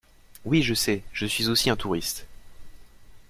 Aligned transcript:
Oui 0.45 0.63
je 0.63 0.73
sais, 0.73 1.03
je 1.13 1.27
suis 1.27 1.47
aussi 1.47 1.69
un 1.69 1.75
touriste. 1.75 2.25